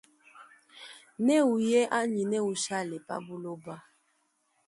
Newuye 1.25 1.81
anyi 1.97 2.23
ne 2.29 2.39
ushale 2.51 2.97
pa 3.07 3.15
buloba. 3.25 3.75